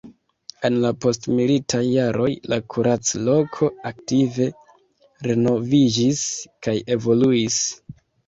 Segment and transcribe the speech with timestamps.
[0.67, 4.47] En la postmilitaj jaroj la kurac-loko aktive
[5.29, 6.25] renoviĝis
[6.69, 7.63] kaj evoluis.